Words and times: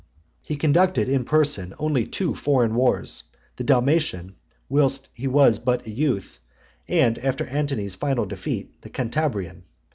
XX. 0.41 0.47
He 0.47 0.55
conducted 0.55 1.07
in 1.07 1.25
person 1.25 1.75
only 1.77 2.07
two 2.07 2.33
foreign 2.33 2.73
wars; 2.73 3.25
the 3.57 3.63
Dalmatian, 3.63 4.33
whilst 4.67 5.09
he 5.13 5.27
was 5.27 5.57
yet 5.59 5.65
but 5.65 5.85
a 5.85 5.91
youth; 5.91 6.39
and, 6.87 7.19
after 7.19 7.45
Antony's 7.45 7.93
final 7.93 8.25
defeat, 8.25 8.81
the 8.81 8.89
Cantabrian. 8.89 9.61